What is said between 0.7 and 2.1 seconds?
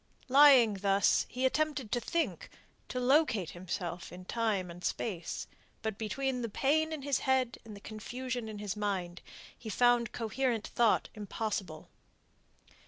thus, he attempted to